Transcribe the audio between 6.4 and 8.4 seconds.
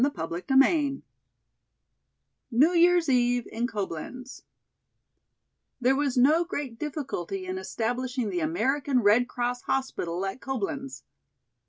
great difficulty in establishing the